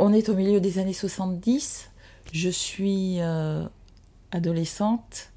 On 0.00 0.12
est 0.12 0.28
au 0.28 0.34
milieu 0.34 0.60
des 0.60 0.78
années 0.78 0.92
70. 0.92 1.90
Je 2.32 2.48
suis 2.48 3.16
euh, 3.18 3.66
adolescente. 4.30 5.30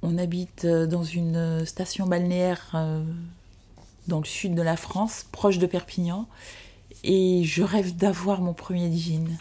On 0.00 0.16
habite 0.16 0.64
euh, 0.64 0.86
dans 0.86 1.02
une 1.02 1.66
station 1.66 2.06
balnéaire 2.06 2.70
euh, 2.74 3.02
dans 4.06 4.20
le 4.20 4.24
sud 4.24 4.54
de 4.54 4.62
la 4.62 4.76
France, 4.76 5.26
proche 5.32 5.58
de 5.58 5.66
Perpignan. 5.66 6.28
Et 7.02 7.42
je 7.42 7.64
rêve 7.64 7.96
d'avoir 7.96 8.42
mon 8.42 8.54
premier 8.54 8.96
jean. 8.96 9.36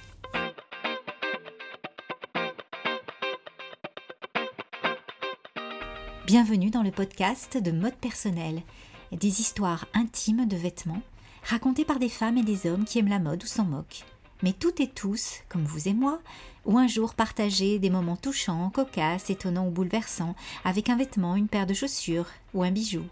Bienvenue 6.25 6.71
dans 6.71 6.81
le 6.81 6.91
podcast 6.91 7.61
de 7.61 7.69
Mode 7.69 7.93
Personnel, 7.93 8.63
des 9.11 9.41
histoires 9.41 9.85
intimes 9.93 10.47
de 10.47 10.55
vêtements 10.55 11.03
racontées 11.47 11.85
par 11.85 11.99
des 11.99 12.09
femmes 12.09 12.37
et 12.37 12.43
des 12.43 12.69
hommes 12.69 12.83
qui 12.83 12.99
aiment 12.99 13.07
la 13.07 13.19
mode 13.19 13.43
ou 13.43 13.47
s'en 13.47 13.63
moquent. 13.63 14.03
Mais 14.43 14.53
toutes 14.53 14.81
et 14.81 14.87
tous, 14.87 15.37
comme 15.49 15.63
vous 15.63 15.87
et 15.87 15.93
moi, 15.93 16.19
ou 16.65 16.77
un 16.77 16.87
jour 16.87 17.13
partagé 17.13 17.79
des 17.79 17.89
moments 17.89 18.17
touchants, 18.17 18.69
cocasses, 18.69 19.29
étonnants 19.29 19.67
ou 19.67 19.71
bouleversants 19.71 20.35
avec 20.65 20.89
un 20.89 20.97
vêtement, 20.97 21.35
une 21.35 21.47
paire 21.47 21.65
de 21.65 21.73
chaussures 21.73 22.27
ou 22.53 22.63
un 22.63 22.71
bijou. 22.71 23.03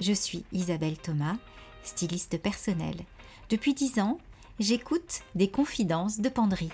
Je 0.00 0.12
suis 0.12 0.44
Isabelle 0.52 0.98
Thomas, 0.98 1.36
styliste 1.82 2.38
personnelle. 2.38 3.00
Depuis 3.48 3.72
dix 3.72 3.98
ans, 3.98 4.18
j'écoute 4.60 5.22
des 5.34 5.48
confidences 5.48 6.20
de 6.20 6.28
penderie. 6.28 6.70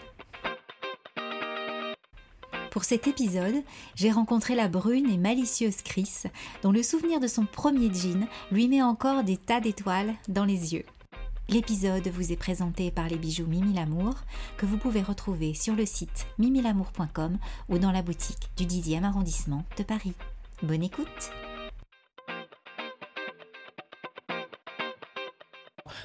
Pour 2.74 2.83
cet 2.83 3.06
épisode, 3.06 3.62
j'ai 3.95 4.10
rencontré 4.10 4.56
la 4.56 4.66
brune 4.66 5.09
et 5.09 5.16
malicieuse 5.16 5.80
Chris, 5.82 6.24
dont 6.65 6.73
le 6.73 6.82
souvenir 6.82 7.20
de 7.20 7.28
son 7.28 7.46
premier 7.46 7.88
jean 7.95 8.27
lui 8.51 8.66
met 8.66 8.82
encore 8.82 9.23
des 9.23 9.37
tas 9.37 9.60
d'étoiles 9.60 10.12
dans 10.27 10.45
les 10.45 10.74
yeux. 10.74 10.84
L'épisode 11.48 12.09
vous 12.09 12.32
est 12.32 12.37
présenté 12.37 12.91
par 12.91 13.06
les 13.06 13.16
bijoux 13.16 13.46
Mimi 13.46 13.74
Lamour, 13.74 14.15
que 14.56 14.66
vous 14.66 14.77
pouvez 14.77 15.02
retrouver 15.02 15.55
sur 15.55 15.77
le 15.77 15.87
site 15.87 16.27
mimilamour.com 16.41 17.38
ou 17.68 17.79
dans 17.79 17.93
la 17.93 18.02
boutique 18.02 18.51
du 18.57 18.65
10e 18.65 19.04
arrondissement 19.04 19.63
de 19.79 19.85
Paris. 19.85 20.15
Bonne 20.65 20.82
écoute 20.82 21.30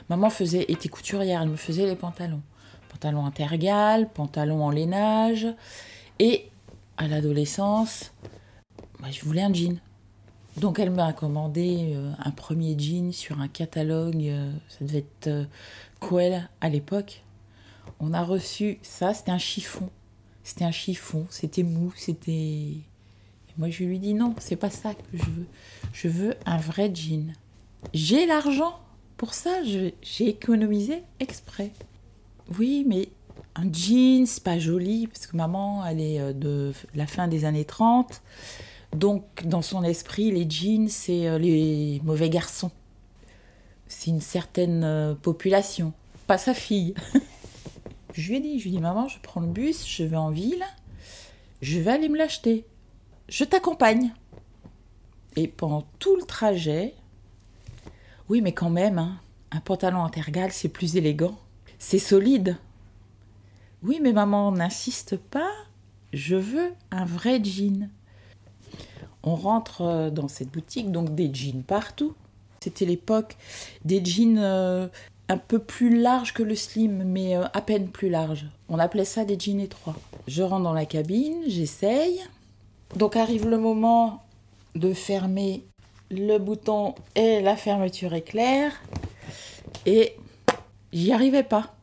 Maman 0.08 0.30
faisait, 0.30 0.66
était 0.68 0.88
couturière, 0.88 1.42
elle 1.42 1.50
me 1.50 1.56
faisait 1.56 1.88
les 1.88 1.96
pantalons. 1.96 2.44
Pantalons 2.90 3.26
intergal, 3.26 4.08
pantalons 4.14 4.64
en 4.64 4.70
lainage. 4.70 5.48
Et 6.20 6.46
à 7.00 7.08
l'adolescence, 7.08 8.12
bah, 9.00 9.10
je 9.10 9.24
voulais 9.24 9.42
un 9.42 9.54
jean. 9.54 9.80
Donc 10.58 10.80
elle 10.80 10.92
m'a 10.92 11.14
commandé 11.14 11.94
euh, 11.96 12.12
un 12.20 12.32
premier 12.32 12.78
jean 12.78 13.14
sur 13.14 13.40
un 13.40 13.48
catalogue, 13.48 14.22
euh, 14.22 14.52
ça 14.68 14.84
devait 14.84 15.00
être 15.00 15.28
euh, 15.28 15.46
Coel 16.02 16.50
à 16.60 16.70
l'époque. 16.70 17.24
On 18.02 18.14
a 18.14 18.22
reçu 18.22 18.80
ça, 18.82 19.14
c'était 19.14 19.32
un 19.32 19.38
chiffon. 19.38 19.90
C'était 20.44 20.66
un 20.66 20.72
chiffon, 20.72 21.26
c'était 21.30 21.64
mou, 21.64 21.94
c'était... 21.96 22.74
Moi 23.58 23.70
je 23.70 23.84
lui 23.84 24.00
dis 24.00 24.14
non, 24.14 24.36
c'est 24.40 24.56
pas 24.56 24.70
ça 24.70 24.94
que 24.94 25.18
je 25.18 25.24
veux. 25.24 25.48
Je 25.94 26.08
veux 26.10 26.36
un 26.46 26.58
vrai 26.58 26.92
jean. 26.94 27.34
J'ai 27.94 28.26
l'argent 28.26 28.80
pour 29.16 29.34
ça, 29.34 29.64
j'ai 29.64 30.28
économisé 30.28 31.04
exprès. 31.20 31.72
Oui, 32.58 32.84
mais 32.88 33.10
un 33.56 33.72
jean, 33.72 34.26
c'est 34.26 34.44
pas 34.44 34.60
joli, 34.60 35.08
parce 35.08 35.28
que 35.28 35.36
maman, 35.36 35.86
elle 35.86 36.02
est 36.02 36.20
euh, 36.20 36.34
de 36.34 36.74
la 36.96 37.08
fin 37.08 37.28
des 37.28 37.46
années 37.46 37.66
30. 37.66 38.22
Donc, 38.96 39.24
dans 39.46 39.62
son 39.62 39.84
esprit, 39.84 40.32
les 40.32 40.50
jeans, 40.50 40.88
c'est 40.88 41.28
euh, 41.28 41.38
les 41.38 42.02
mauvais 42.04 42.30
garçons. 42.30 42.72
C'est 43.88 44.12
une 44.12 44.22
certaine 44.22 44.84
euh, 44.84 45.16
population, 45.16 45.94
pas 46.28 46.38
sa 46.38 46.54
fille. 46.54 46.94
je 48.14 48.30
lui 48.30 48.38
ai 48.38 48.40
dit, 48.40 48.60
je 48.60 48.64
lui 48.66 48.72
ai 48.72 48.78
dit, 48.78 48.82
maman, 48.82 49.08
je 49.08 49.20
prends 49.22 49.42
le 49.42 49.48
bus, 49.48 49.88
je 49.88 50.04
vais 50.04 50.18
en 50.18 50.30
ville, 50.30 50.64
je 51.62 51.80
vais 51.80 51.92
aller 51.92 52.10
me 52.10 52.18
l'acheter. 52.18 52.66
Je 53.28 53.44
t'accompagne. 53.44 54.14
Et 55.36 55.48
pendant 55.48 55.86
tout 56.00 56.16
le 56.16 56.24
trajet, 56.24 56.96
oui, 58.28 58.42
mais 58.42 58.54
quand 58.54 58.70
même, 58.70 58.98
hein, 58.98 59.20
un 59.52 59.60
pantalon 59.60 60.04
intergal, 60.04 60.52
c'est 60.52 60.70
plus 60.70 60.96
élégant. 60.96 61.38
C'est 61.78 62.00
solide. 62.00 62.58
Oui, 63.82 64.00
mais 64.02 64.12
maman, 64.12 64.52
n'insiste 64.52 65.16
pas. 65.16 65.52
Je 66.12 66.36
veux 66.36 66.74
un 66.92 67.06
vrai 67.06 67.42
jean. 67.44 67.90
On 69.24 69.36
rentre 69.36 69.82
euh, 69.82 70.10
dans 70.10 70.28
cette 70.28 70.50
boutique, 70.50 70.92
donc 70.92 71.16
des 71.16 71.34
jeans 71.34 71.64
partout. 71.64 72.14
C'était 72.62 72.86
l'époque 72.86 73.38
des 73.86 74.04
jeans 74.04 74.38
euh, 74.38 74.88
un 75.30 75.38
peu 75.38 75.60
plus 75.60 75.98
larges 75.98 76.34
que 76.34 76.44
le 76.44 76.56
slim, 76.56 77.04
mais 77.06 77.38
euh, 77.38 77.46
à 77.54 77.62
peine 77.62 77.90
plus 77.90 78.10
larges. 78.10 78.48
On 78.68 78.80
appelait 78.80 79.06
ça 79.06 79.24
des 79.24 79.40
jeans 79.40 79.60
étroits. 79.60 79.96
Je 80.28 80.44
rentre 80.44 80.64
dans 80.64 80.74
la 80.74 80.86
cabine, 80.86 81.44
j'essaye. 81.48 82.20
Donc 82.96 83.16
arrive 83.16 83.48
le 83.48 83.58
moment 83.58 84.24
de 84.76 84.94
fermer 84.94 85.64
le 86.12 86.38
bouton 86.38 86.96
et 87.16 87.42
la 87.42 87.56
fermeture 87.56 88.14
éclair. 88.14 88.74
Et 89.86 90.16
j'y 90.92 91.12
arrivais 91.14 91.44
pas. 91.44 91.76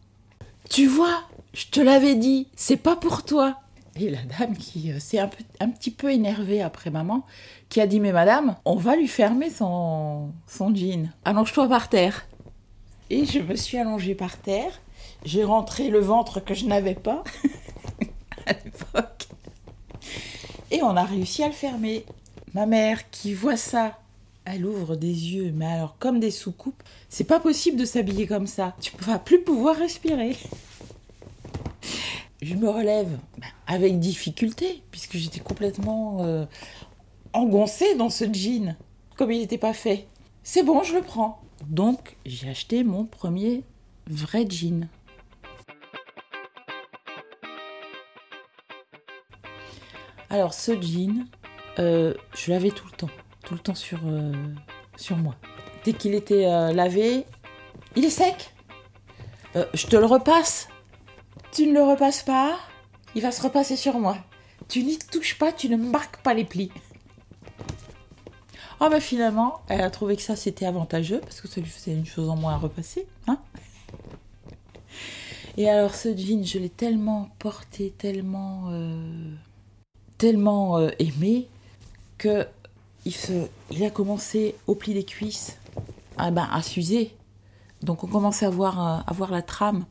Tu 0.69 0.87
vois, 0.87 1.23
je 1.57 1.69
te 1.69 1.81
l'avais 1.81 2.17
dit, 2.17 2.49
c'est 2.55 2.77
pas 2.77 2.97
pour 2.97 3.25
toi. 3.25 3.57
Et 3.99 4.11
la 4.11 4.21
dame 4.39 4.55
qui 4.59 4.93
euh, 4.93 4.99
s'est 4.99 5.19
un, 5.19 5.31
un, 5.61 5.71
petit 5.71 5.91
peu 5.91 6.13
énervée 6.13 6.61
après 6.61 6.91
maman, 6.91 7.25
qui 7.71 7.81
a 7.81 7.87
dit 7.87 7.99
Mais 7.99 8.13
madame, 8.13 8.57
on 8.67 8.77
va 8.77 8.95
lui 8.95 9.09
fermer 9.09 9.49
son, 9.49 10.29
son 10.47 10.75
jean. 10.75 11.11
Allonge-toi 11.25 11.67
par 11.67 11.89
terre. 11.89 12.27
Et 13.09 13.25
je 13.25 13.39
me 13.39 13.57
suis 13.57 13.79
allongée 13.79 14.15
par 14.15 14.37
terre. 14.37 14.71
J'ai 15.25 15.45
rentré 15.45 15.89
le 15.89 16.01
ventre 16.01 16.41
que 16.41 16.53
je 16.53 16.67
n'avais 16.67 16.95
pas 16.95 17.25
à 18.47 18.53
l'époque. 18.53 19.27
Et 20.71 20.83
on 20.83 20.95
a 20.95 21.05
réussi 21.05 21.43
à 21.43 21.47
le 21.47 21.55
fermer. 21.55 22.05
Ma 22.53 22.67
mère 22.67 23.09
qui 23.09 23.33
voit 23.33 23.57
ça, 23.57 23.99
elle 24.45 24.67
ouvre 24.67 24.95
des 24.95 25.07
yeux, 25.07 25.53
mais 25.55 25.65
alors 25.65 25.97
comme 25.99 26.21
des 26.21 26.31
soucoupes. 26.31 26.83
C'est 27.09 27.25
pas 27.25 27.41
possible 27.41 27.79
de 27.79 27.87
s'habiller 27.87 28.27
comme 28.27 28.47
ça. 28.47 28.77
Tu 28.79 28.93
vas 29.01 29.19
plus 29.19 29.41
pouvoir 29.41 29.77
respirer 29.77 30.37
je 32.47 32.55
me 32.55 32.69
relève 32.69 33.09
ben, 33.39 33.49
avec 33.67 33.99
difficulté, 33.99 34.83
puisque 34.93 35.17
j'étais 35.17 35.41
complètement 35.41 36.25
euh, 36.25 36.47
engoncée 37.33 37.97
dans 37.97 38.09
ce 38.09 38.25
jean, 38.33 38.77
comme 39.17 39.33
il 39.33 39.41
n'était 39.41 39.59
pas 39.59 39.73
fait. 39.73 40.07
C'est 40.45 40.63
bon, 40.63 40.85
je 40.85 40.95
le 40.95 41.03
prends. 41.03 41.43
Donc, 41.67 42.17
j'ai 42.25 42.49
acheté 42.49 42.85
mon 42.85 43.05
premier 43.05 43.65
vrai 44.09 44.47
jean. 44.49 44.89
Alors, 50.31 50.55
ce 50.55 50.81
jean, 50.81 51.27
euh, 51.81 52.15
je 52.37 52.53
l'avais 52.53 52.71
tout 52.71 52.87
le 52.87 52.97
temps, 52.97 53.11
tout 53.45 53.55
le 53.55 53.61
temps 53.61 53.75
sur, 53.75 53.99
euh, 54.07 54.33
sur 54.97 55.17
moi. 55.17 55.35
Dès 55.85 55.95
qu'il 55.95 56.15
était 56.15 56.45
lavé, 56.73 57.25
il 57.97 58.05
est 58.05 58.11
sec. 58.11 58.53
je 59.55 59.87
te 59.87 59.97
le 59.97 60.05
repasse 60.05 60.69
tu 61.57 61.67
ne 61.67 61.73
le 61.73 61.83
repasses 61.83 62.23
pas, 62.23 62.59
il 63.15 63.23
va 63.23 63.33
se 63.33 63.41
repasser 63.41 63.77
sur 63.77 63.99
moi. 63.99 64.19
Tu 64.69 64.83
n'y 64.83 64.99
touches 64.99 65.39
pas, 65.39 65.53
tu 65.53 65.71
ne 65.71 65.79
marques 65.79 66.19
pas 66.19 66.35
les 66.35 66.45
plis. 66.45 66.71
Ah 68.79 68.91
bah 68.91 69.01
finalement, 69.01 69.61
elle 69.69 69.81
a 69.81 69.89
trouvé 69.89 70.17
que 70.17 70.23
ça 70.23 70.37
c'était 70.37 70.67
avantageux 70.67 71.19
parce 71.21 71.41
que 71.41 71.49
ça 71.49 71.63
lui 71.63 71.71
faisait 71.71 71.95
une 71.95 72.05
chose 72.05 72.29
en 72.29 72.37
moins 72.37 72.53
à 72.53 72.59
repasser. 72.59 73.07
Hein 73.27 73.39
Et 75.57 75.71
alors 75.71 75.95
ce 75.95 76.15
jean, 76.15 76.45
je 76.45 76.59
l'ai 76.59 76.69
tellement 76.69 77.31
porté, 77.39 77.91
tellement, 77.97 78.65
euh, 78.69 79.33
tellement 80.19 80.77
euh, 80.77 80.91
aimé 80.99 81.49
que 82.19 82.47
il, 83.07 83.15
se, 83.15 83.33
il 83.71 83.83
a 83.83 83.89
commencé 83.89 84.57
au 84.67 84.75
pli 84.75 84.93
des 84.93 85.05
cuisses 85.05 85.57
à, 86.19 86.31
ben, 86.31 86.47
à 86.53 86.61
s'user. 86.61 87.17
Donc 87.83 88.05
on 88.05 88.09
commençait 88.09 88.45
à 88.45 88.51
voir, 88.51 88.79
euh, 88.79 89.01
à 89.07 89.13
voir 89.15 89.31
la 89.31 89.41
trame 89.41 89.87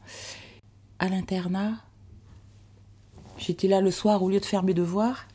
l'internat, 1.09 1.73
j'étais 3.37 3.67
là 3.67 3.81
le 3.81 3.91
soir 3.91 4.23
au 4.23 4.29
lieu 4.29 4.39
de 4.39 4.45
faire 4.45 4.63
mes 4.63 4.73
devoirs, 4.73 5.27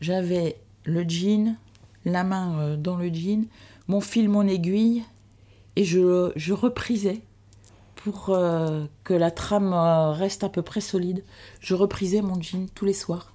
j'avais 0.00 0.56
le 0.84 1.04
jean, 1.08 1.56
la 2.04 2.24
main 2.24 2.58
euh, 2.58 2.76
dans 2.76 2.96
le 2.96 3.12
jean, 3.12 3.46
mon 3.88 4.00
fil, 4.00 4.28
mon 4.28 4.46
aiguille, 4.46 5.04
et 5.76 5.84
je, 5.84 6.32
je 6.36 6.52
reprisais 6.52 7.20
pour 7.94 8.30
euh, 8.30 8.84
que 9.04 9.14
la 9.14 9.30
trame 9.30 9.72
euh, 9.72 10.10
reste 10.10 10.44
à 10.44 10.48
peu 10.48 10.62
près 10.62 10.80
solide. 10.80 11.24
Je 11.60 11.74
reprisais 11.74 12.20
mon 12.20 12.40
jean 12.40 12.68
tous 12.74 12.84
les 12.84 12.92
soirs. 12.92 13.32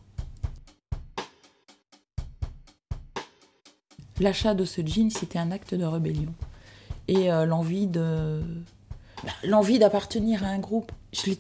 L'achat 4.19 4.56
de 4.56 4.65
ce 4.65 4.86
jean, 4.86 5.10
c'était 5.10 5.39
un 5.39 5.51
acte 5.51 5.74
de 5.74 5.86
rébellion. 5.86 6.33
Et 7.07 7.30
l'envie 7.30 7.88
de, 7.88 8.42
l'envie 9.44 9.80
d'appartenir 9.80 10.44
à 10.44 10.48
un 10.48 10.60
groupe, 10.60 10.92
je 11.14 11.28
l'ai 11.28 11.38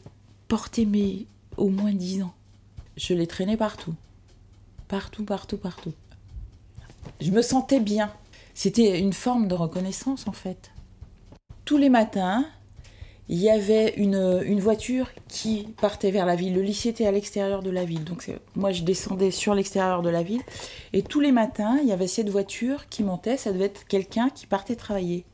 porté 0.47 0.85
mais 0.85 1.25
au 1.57 1.69
moins 1.69 1.93
dix 1.93 2.21
ans. 2.23 2.33
Je 2.95 3.13
l'ai 3.13 3.27
traîné 3.27 3.57
partout. 3.57 3.93
Partout, 4.87 5.23
partout, 5.23 5.57
partout. 5.57 5.93
Je 7.21 7.31
me 7.31 7.41
sentais 7.41 7.79
bien. 7.79 8.11
C'était 8.53 8.99
une 8.99 9.13
forme 9.13 9.47
de 9.47 9.53
reconnaissance 9.53 10.27
en 10.27 10.31
fait. 10.31 10.71
Tous 11.65 11.77
les 11.77 11.89
matins, 11.89 12.45
il 13.29 13.37
y 13.37 13.49
avait 13.49 13.93
une, 13.97 14.41
une, 14.45 14.61
voiture 14.61 15.09
qui 15.27 15.67
partait 15.81 16.11
vers 16.11 16.25
la 16.25 16.35
ville. 16.35 16.55
Le 16.55 16.61
lycée 16.61 16.89
était 16.89 17.05
à 17.05 17.11
l'extérieur 17.11 17.61
de 17.61 17.69
la 17.69 17.83
ville. 17.83 18.05
Donc 18.05 18.31
moi, 18.55 18.71
je 18.71 18.83
descendais 18.83 19.31
sur 19.31 19.53
l'extérieur 19.53 20.01
de 20.01 20.09
la 20.09 20.23
ville. 20.23 20.41
Et 20.93 21.03
tous 21.03 21.19
les 21.19 21.33
matins, 21.33 21.77
il 21.81 21.89
y 21.89 21.91
avait 21.91 22.07
cette 22.07 22.29
voiture 22.29 22.87
qui 22.87 23.03
montait. 23.03 23.35
Ça 23.35 23.51
devait 23.51 23.65
être 23.65 23.85
quelqu'un 23.85 24.29
qui 24.29 24.47
partait 24.47 24.77
travailler. 24.77 25.25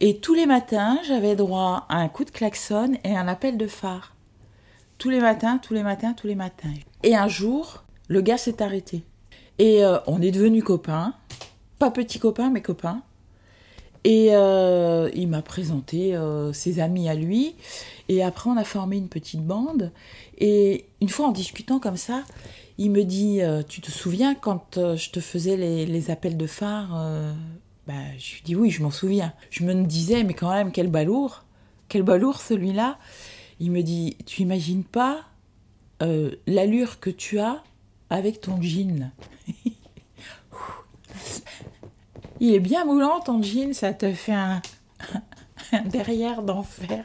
Et 0.00 0.18
tous 0.18 0.34
les 0.34 0.44
matins, 0.44 0.98
j'avais 1.06 1.36
droit 1.36 1.86
à 1.88 1.96
un 1.96 2.08
coup 2.08 2.24
de 2.24 2.30
klaxon 2.30 2.98
et 3.02 3.16
un 3.16 3.28
appel 3.28 3.56
de 3.56 3.66
phare. 3.66 4.14
Tous 4.98 5.08
les 5.08 5.20
matins, 5.20 5.58
tous 5.58 5.72
les 5.72 5.82
matins, 5.82 6.12
tous 6.12 6.26
les 6.26 6.34
matins. 6.34 6.74
Et 7.02 7.16
un 7.16 7.28
jour, 7.28 7.82
le 8.08 8.20
gars 8.20 8.36
s'est 8.36 8.62
arrêté. 8.62 9.04
Et 9.58 9.82
euh, 9.82 9.98
on 10.06 10.20
est 10.20 10.32
devenus 10.32 10.64
copains. 10.64 11.14
Pas 11.78 11.90
petits 11.90 12.18
copains, 12.18 12.50
mais 12.50 12.60
copains. 12.60 13.00
Et 14.04 14.36
euh, 14.36 15.10
il 15.14 15.28
m'a 15.28 15.40
présenté 15.40 16.14
euh, 16.14 16.52
ses 16.52 16.78
amis 16.78 17.08
à 17.08 17.14
lui. 17.14 17.56
Et 18.10 18.22
après, 18.22 18.50
on 18.50 18.56
a 18.58 18.64
formé 18.64 18.98
une 18.98 19.08
petite 19.08 19.46
bande. 19.46 19.92
Et 20.36 20.84
une 21.00 21.08
fois 21.08 21.28
en 21.28 21.32
discutant 21.32 21.80
comme 21.80 21.96
ça, 21.96 22.22
il 22.76 22.90
me 22.90 23.02
dit 23.02 23.40
Tu 23.68 23.80
te 23.80 23.90
souviens 23.90 24.34
quand 24.34 24.78
je 24.94 25.10
te 25.10 25.20
faisais 25.20 25.56
les, 25.56 26.10
appels 26.10 26.36
de 26.36 26.46
phare 26.46 27.34
bah, 27.86 27.94
Je 28.18 28.34
lui 28.34 28.42
dis 28.44 28.56
Oui, 28.56 28.70
je 28.70 28.82
m'en 28.82 28.90
souviens. 28.90 29.32
Je 29.50 29.64
me 29.64 29.74
disais 29.84 30.24
Mais 30.24 30.34
quand 30.34 30.50
même, 30.50 30.72
quel 30.72 30.88
balourd 30.88 31.44
Quel 31.88 32.02
balourd 32.02 32.40
celui-là 32.40 32.98
Il 33.60 33.70
me 33.70 33.82
dit 33.82 34.16
Tu 34.26 34.42
imagines 34.42 34.84
pas 34.84 35.24
l'allure 36.46 37.00
que 37.00 37.08
tu 37.10 37.38
as 37.38 37.62
avec 38.10 38.40
ton 38.40 38.60
jean 38.60 39.10
Il 42.40 42.54
est 42.54 42.60
bien 42.60 42.84
moulant 42.84 43.20
ton 43.20 43.42
jean, 43.42 43.72
ça 43.72 43.94
te 43.94 44.12
fait 44.12 44.34
un, 44.34 44.60
derrière 45.86 46.42
d'enfer. 46.42 47.04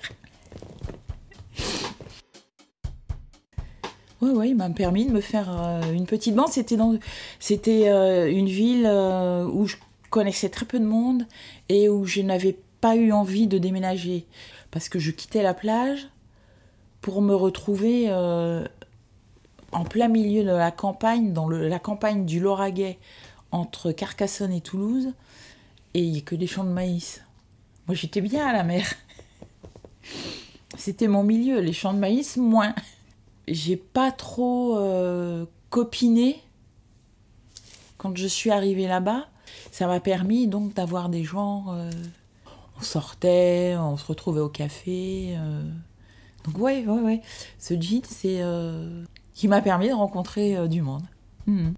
Ouais, 4.22 4.30
ouais, 4.32 4.50
il 4.50 4.56
m'a 4.56 4.70
permis 4.70 5.06
de 5.06 5.12
me 5.12 5.22
faire 5.22 5.50
euh, 5.50 5.94
une 5.94 6.06
petite 6.06 6.36
bande. 6.36 6.50
C'était 6.50 6.78
dans, 6.78 6.96
c'était 7.40 7.90
euh, 7.90 8.32
une 8.32 8.48
ville 8.48 8.86
euh, 8.86 9.46
où 9.46 9.66
je 9.66 9.78
connaissais 10.12 10.50
très 10.50 10.68
peu 10.68 10.80
de 10.80 10.86
monde 10.86 11.26
et 11.70 11.90
où 11.90 12.06
je 12.06 12.22
n'avais 12.22 12.60
pas 12.80 12.96
eu 12.96 13.12
envie 13.12 13.48
de 13.48 13.58
déménager 13.58 14.28
parce 14.70 14.88
que 14.88 15.00
je 15.00 15.10
quittais 15.10 15.42
la 15.42 15.56
plage 15.56 16.08
pour 17.02 17.24
me 17.24 17.34
retrouver 17.34 18.12
en 19.72 19.84
plein 19.86 20.08
milieu 20.08 20.44
de 20.44 20.50
la 20.50 20.72
campagne, 20.72 21.34
dans 21.34 21.50
la 21.50 21.80
campagne 21.80 22.26
du 22.26 22.40
Lauragais, 22.40 23.00
entre 23.52 23.92
Carcassonne 23.92 24.54
et 24.54 24.62
Toulouse, 24.62 25.14
et 25.94 26.02
il 26.02 26.12
n'y 26.12 26.20
a 26.20 26.22
que 26.22 26.36
des 26.36 26.48
champs 26.48 26.64
de 26.64 26.70
maïs. 26.70 27.22
Moi, 27.88 27.96
j'étais 27.96 28.22
bien 28.22 28.46
à 28.46 28.54
la 28.54 28.64
mer. 28.64 28.86
C'était 30.78 31.08
mon 31.08 31.24
milieu, 31.24 31.60
les 31.60 31.74
champs 31.74 31.94
de 31.94 32.00
maïs, 32.00 32.38
moins. 32.38 32.74
J'ai 33.48 33.76
pas 33.76 34.12
trop 34.12 34.78
euh, 34.78 35.46
copiné 35.70 36.42
quand 37.98 38.16
je 38.16 38.28
suis 38.28 38.52
arrivée 38.52 38.88
là-bas. 38.88 39.28
Ça 39.72 39.88
m'a 39.88 40.00
permis 40.00 40.48
donc 40.48 40.74
d'avoir 40.74 41.10
des 41.10 41.24
gens. 41.24 41.66
Euh, 41.70 41.92
on 42.78 42.82
sortait, 42.82 43.76
on 43.78 43.98
se 43.98 44.06
retrouvait 44.06 44.42
au 44.42 44.50
café. 44.50 45.36
Euh. 45.38 45.64
Donc, 46.46 46.58
ouais, 46.58 46.86
ouais, 46.86 47.02
ouais. 47.02 47.22
Ce 47.60 47.74
jean, 47.80 48.02
c'est. 48.08 48.42
qui 49.34 49.48
m'a 49.48 49.62
permis 49.62 49.90
de 49.90 49.94
rencontrer 49.94 50.68
du 50.68 50.82
monde. 50.82 51.04
Hmm. 51.48 51.72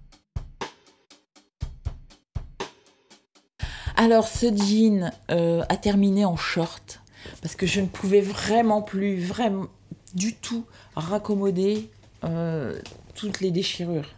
Alors 3.96 4.26
ce 4.26 4.46
jean 4.46 5.12
euh, 5.30 5.62
a 5.68 5.76
terminé 5.76 6.24
en 6.24 6.36
short 6.36 7.00
parce 7.40 7.54
que 7.54 7.66
je 7.66 7.80
ne 7.80 7.86
pouvais 7.86 8.20
vraiment 8.20 8.82
plus, 8.82 9.20
vraiment 9.20 9.66
du 10.14 10.34
tout 10.34 10.64
raccommoder 10.96 11.90
euh, 12.24 12.78
toutes 13.14 13.40
les 13.40 13.50
déchirures. 13.50 14.10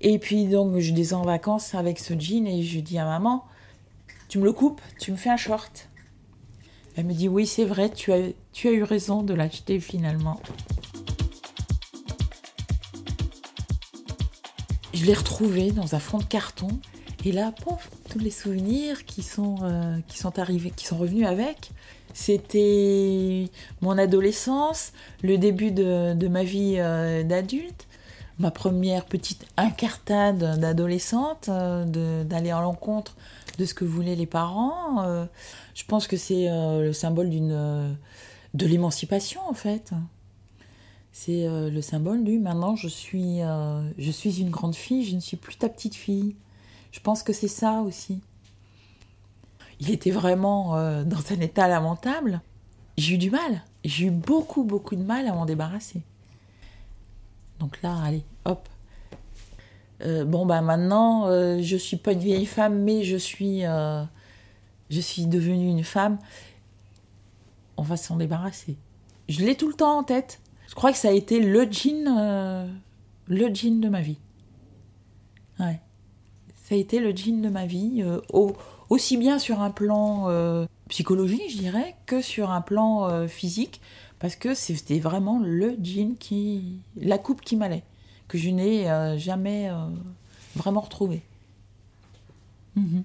Et 0.00 0.18
puis 0.18 0.46
donc 0.46 0.78
je 0.78 0.92
descends 0.92 1.22
en 1.22 1.24
vacances 1.24 1.74
avec 1.74 1.98
ce 1.98 2.14
jean 2.18 2.46
et 2.46 2.62
je 2.62 2.80
dis 2.80 2.98
à 2.98 3.04
maman, 3.04 3.44
tu 4.28 4.38
me 4.38 4.44
le 4.44 4.52
coupes, 4.52 4.80
tu 5.00 5.10
me 5.10 5.16
fais 5.16 5.30
un 5.30 5.36
short. 5.36 5.88
Elle 6.96 7.06
me 7.06 7.14
dit 7.14 7.28
oui 7.28 7.46
c'est 7.46 7.64
vrai, 7.64 7.90
tu 7.90 8.12
as, 8.12 8.30
eu 8.64 8.82
raison 8.82 9.22
de 9.22 9.34
l'acheter 9.34 9.80
finalement. 9.80 10.40
Je 14.94 15.04
l'ai 15.04 15.14
retrouvé 15.14 15.70
dans 15.70 15.94
un 15.94 16.00
fond 16.00 16.18
de 16.18 16.24
carton 16.24 16.68
et 17.24 17.32
là, 17.32 17.52
pouf, 17.52 17.90
tous 18.08 18.20
les 18.20 18.30
souvenirs 18.30 19.04
qui 19.04 19.22
sont, 19.22 19.56
euh, 19.62 19.96
qui 20.06 20.18
sont 20.18 20.38
arrivés, 20.38 20.70
qui 20.74 20.86
sont 20.86 20.96
revenus 20.96 21.26
avec. 21.26 21.70
C'était 22.14 23.46
mon 23.80 23.98
adolescence, 23.98 24.92
le 25.22 25.36
début 25.36 25.72
de, 25.72 26.28
ma 26.28 26.44
vie 26.44 26.76
euh, 26.78 27.24
d'adulte, 27.24 27.87
ma 28.38 28.50
première 28.50 29.04
petite 29.04 29.46
incartade 29.56 30.60
d'adolescente, 30.60 31.48
euh, 31.48 32.24
d'aller 32.24 32.50
à 32.50 32.60
l'encontre 32.60 33.16
de 33.58 33.64
ce 33.64 33.74
que 33.74 33.84
voulaient 33.84 34.14
les 34.14 34.26
parents. 34.26 35.26
je 35.74 35.84
pense 35.84 36.06
que 36.06 36.16
c'est 36.16 36.46
le 36.48 36.92
symbole 36.92 37.28
d'une 37.28 37.96
de 38.54 38.66
l'émancipation 38.66 39.40
en 39.48 39.52
fait. 39.52 39.90
C'est 41.10 41.48
le 41.48 41.82
symbole 41.82 42.22
du 42.22 42.38
maintenant 42.38 42.76
je 42.76 42.86
suis, 42.86 43.40
je 43.40 44.10
suis 44.12 44.40
une 44.40 44.50
grande 44.50 44.76
fille, 44.76 45.04
je 45.04 45.16
ne 45.16 45.20
suis 45.20 45.36
plus 45.36 45.56
ta 45.56 45.68
petite 45.68 45.96
fille. 45.96 46.36
Je 46.92 47.00
pense 47.00 47.24
que 47.24 47.32
c'est 47.32 47.48
ça 47.48 47.80
aussi. 47.80 48.20
Il 49.80 49.90
était 49.90 50.10
vraiment 50.10 50.76
euh, 50.76 51.04
dans 51.04 51.32
un 51.32 51.40
état 51.40 51.68
lamentable. 51.68 52.40
J'ai 52.96 53.14
eu 53.14 53.18
du 53.18 53.30
mal. 53.30 53.62
J'ai 53.84 54.06
eu 54.06 54.10
beaucoup, 54.10 54.64
beaucoup 54.64 54.96
de 54.96 55.02
mal 55.02 55.26
à 55.28 55.32
m'en 55.32 55.46
débarrasser. 55.46 56.02
Donc 57.60 57.80
là, 57.82 57.96
allez, 58.04 58.24
hop. 58.44 58.68
Euh, 60.02 60.24
bon, 60.24 60.46
bah 60.46 60.60
maintenant, 60.60 61.26
euh, 61.26 61.60
je 61.60 61.76
suis 61.76 61.96
pas 61.96 62.12
une 62.12 62.20
vieille 62.20 62.46
femme, 62.46 62.82
mais 62.82 63.02
je 63.02 63.16
suis, 63.16 63.62
je 63.62 65.00
suis 65.00 65.26
devenue 65.26 65.68
une 65.68 65.84
femme. 65.84 66.18
On 67.76 67.82
va 67.82 67.96
s'en 67.96 68.16
débarrasser. 68.16 68.76
Je 69.28 69.44
l'ai 69.44 69.56
tout 69.56 69.68
le 69.68 69.74
temps 69.74 69.98
en 69.98 70.02
tête. 70.04 70.40
Je 70.68 70.74
crois 70.74 70.92
que 70.92 70.98
ça 70.98 71.08
a 71.08 71.12
été 71.12 71.40
le 71.40 71.70
jean, 71.70 72.68
le 73.26 73.54
jean 73.54 73.80
de 73.80 73.88
ma 73.88 74.00
vie. 74.00 74.18
Ouais 75.58 75.80
ça 76.68 76.74
a 76.74 76.78
été 76.78 77.00
le 77.00 77.16
jean 77.16 77.40
de 77.40 77.48
ma 77.48 77.64
vie, 77.64 78.02
euh, 78.02 78.20
aussi 78.90 79.16
bien 79.16 79.38
sur 79.38 79.62
un 79.62 79.70
plan 79.70 80.28
euh, 80.28 80.66
psychologique, 80.90 81.50
je 81.50 81.56
dirais, 81.56 81.96
que 82.04 82.20
sur 82.20 82.50
un 82.50 82.60
plan 82.60 83.08
euh, 83.08 83.26
physique, 83.26 83.80
parce 84.18 84.36
que 84.36 84.54
c'était 84.54 84.98
vraiment 84.98 85.38
le 85.38 85.76
jean 85.82 86.16
qui. 86.18 86.80
la 86.96 87.18
coupe 87.18 87.40
qui 87.40 87.56
m'allait, 87.56 87.84
que 88.28 88.38
je 88.38 88.50
n'ai 88.50 88.84
jamais 89.18 89.70
vraiment 90.56 90.80
retrouvé. 90.80 91.22
Mhm. 92.76 93.02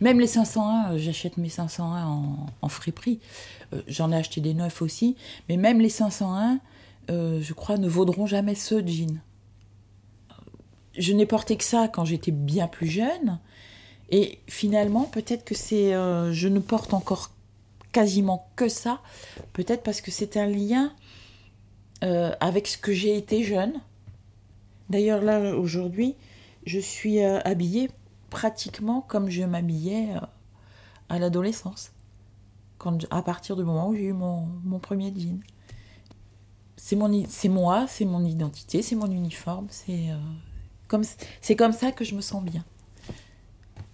Même 0.00 0.20
les 0.20 0.28
501, 0.28 0.98
j'achète 0.98 1.36
mes 1.36 1.48
501 1.48 2.06
en, 2.06 2.46
en 2.62 2.68
friperie. 2.68 3.18
J'en 3.88 4.12
ai 4.12 4.16
acheté 4.16 4.40
des 4.40 4.54
neufs 4.54 4.82
aussi. 4.82 5.16
Mais 5.48 5.56
même 5.56 5.80
les 5.80 5.88
501, 5.88 6.60
je 7.08 7.52
crois, 7.52 7.76
ne 7.76 7.88
vaudront 7.88 8.26
jamais 8.26 8.54
ce 8.54 8.86
jean 8.86 9.20
je 10.96 11.12
n'ai 11.12 11.26
porté 11.26 11.56
que 11.56 11.64
ça 11.64 11.88
quand 11.88 12.04
j'étais 12.04 12.30
bien 12.30 12.66
plus 12.66 12.86
jeune. 12.86 13.38
Et 14.10 14.38
finalement, 14.46 15.04
peut-être 15.04 15.44
que 15.44 15.54
c'est, 15.54 15.94
euh, 15.94 16.32
je 16.32 16.48
ne 16.48 16.60
porte 16.60 16.94
encore 16.94 17.30
quasiment 17.94 18.50
que 18.56 18.68
ça. 18.68 19.00
Peut-être 19.54 19.82
parce 19.82 20.02
que 20.02 20.10
c'est 20.10 20.36
un 20.36 20.46
lien 20.46 20.92
euh, 22.02 22.32
avec 22.40 22.66
ce 22.66 22.76
que 22.76 22.92
j'ai 22.92 23.16
été 23.16 23.42
jeune. 23.42 23.80
D'ailleurs, 24.90 25.22
là, 25.22 25.56
aujourd'hui, 25.56 26.16
je 26.66 26.78
suis 26.78 27.22
euh, 27.22 27.40
habillée 27.44 27.88
pratiquement 28.28 29.00
comme 29.00 29.30
je 29.30 29.44
m'habillais 29.44 30.08
à 31.08 31.18
l'adolescence. 31.18 31.92
Quand, 32.78 33.06
à 33.10 33.22
partir 33.22 33.56
du 33.56 33.64
moment 33.64 33.88
où 33.88 33.94
j'ai 33.94 34.06
eu 34.06 34.12
mon, 34.12 34.48
mon 34.64 34.78
premier 34.78 35.12
jean. 35.16 35.40
C'est, 36.76 36.96
moi, 37.48 37.86
c'est 37.88 38.04
mon 38.04 38.24
identité, 38.26 38.82
c'est 38.82 38.96
mon 38.96 39.10
uniforme, 39.10 39.68
c'est 39.70 40.10
c'est 41.40 41.56
comme 41.56 41.72
ça 41.72 41.92
que 41.92 42.04
je 42.04 42.14
me 42.14 42.20
sens 42.20 42.42
bien. 42.42 42.64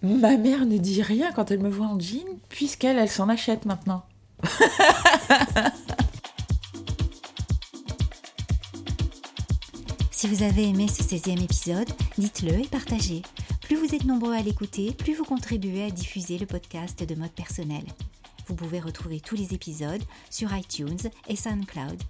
Ma 0.02 0.36
mère 0.38 0.64
ne 0.64 0.78
dit 0.78 1.02
rien 1.02 1.30
quand 1.32 1.50
elle 1.50 1.60
me 1.60 1.68
voit 1.68 1.86
en 1.86 2.00
jean, 2.00 2.24
puisqu'elle, 2.48 2.98
elle, 2.98 3.10
s'en 3.10 3.28
achète 3.28 3.66
maintenant. 3.66 4.02
si 10.10 10.26
vous 10.26 10.42
avez 10.42 10.68
aimé 10.68 10.88
ce 10.88 11.02
16e 11.02 11.42
épisode, 11.42 11.90
dites-le 12.16 12.60
et 12.60 12.68
partagez. 12.68 13.20
Plus 13.60 13.76
vous 13.76 13.94
êtes 13.94 14.04
nombreux 14.04 14.34
à 14.34 14.40
l'écouter, 14.42 14.92
plus 14.92 15.14
vous 15.14 15.24
contribuez 15.24 15.84
à 15.84 15.90
diffuser 15.90 16.38
le 16.38 16.46
podcast 16.46 17.04
de 17.04 17.14
mode 17.14 17.32
personnel. 17.32 17.84
Vous 18.46 18.54
pouvez 18.54 18.80
retrouver 18.80 19.20
tous 19.20 19.36
les 19.36 19.52
épisodes 19.54 20.02
sur 20.30 20.56
iTunes 20.56 21.10
et 21.28 21.36
SoundCloud. 21.36 22.02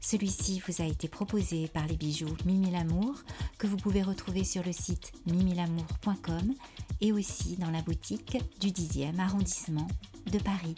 Celui-ci 0.00 0.62
vous 0.66 0.82
a 0.82 0.86
été 0.86 1.08
proposé 1.08 1.68
par 1.68 1.86
les 1.86 1.96
bijoux 1.96 2.34
Mimi 2.46 2.70
Lamour 2.70 3.16
que 3.58 3.66
vous 3.66 3.76
pouvez 3.76 4.02
retrouver 4.02 4.44
sur 4.44 4.64
le 4.64 4.72
site 4.72 5.12
mimilamour.com 5.26 6.54
et 7.00 7.12
aussi 7.12 7.56
dans 7.56 7.70
la 7.70 7.82
boutique 7.82 8.38
du 8.60 8.68
10e 8.68 9.18
arrondissement 9.18 9.88
de 10.32 10.38
Paris. 10.38 10.74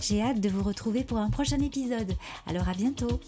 J'ai 0.00 0.22
hâte 0.22 0.40
de 0.40 0.48
vous 0.48 0.62
retrouver 0.62 1.04
pour 1.04 1.18
un 1.18 1.28
prochain 1.28 1.60
épisode. 1.60 2.14
Alors 2.46 2.68
à 2.68 2.74
bientôt 2.74 3.20